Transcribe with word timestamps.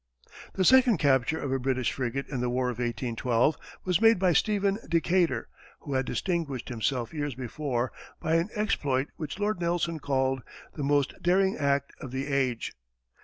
The 0.53 0.65
second 0.65 0.97
capture 0.97 1.39
of 1.39 1.51
a 1.51 1.59
British 1.59 1.91
frigate 1.91 2.27
in 2.27 2.39
the 2.41 2.49
war 2.49 2.69
of 2.71 2.79
1812 2.79 3.55
was 3.85 4.01
made 4.01 4.17
by 4.17 4.33
Stephen 4.33 4.79
Decatur, 4.89 5.47
who 5.81 5.93
had 5.93 6.07
distinguished 6.07 6.69
himself 6.69 7.13
years 7.13 7.35
before 7.35 7.91
by 8.19 8.33
an 8.37 8.49
exploit 8.55 9.09
which 9.17 9.37
Lord 9.37 9.61
Nelson 9.61 9.99
called 9.99 10.41
"the 10.73 10.81
most 10.81 11.13
daring 11.21 11.55
act 11.55 11.93
of 11.99 12.09
the 12.09 12.25
age." 12.25 12.73